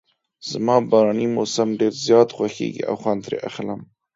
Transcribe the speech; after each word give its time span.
زما 0.49 0.75
باراني 0.89 1.27
موسم 1.35 1.69
ډېر 1.79 1.93
زیات 2.05 2.29
خوښیږي 2.35 2.83
او 2.89 2.95
خوند 3.01 3.19
ترې 3.25 3.37
اخلم. 3.49 3.81